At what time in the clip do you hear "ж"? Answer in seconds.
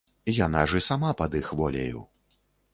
0.71-0.81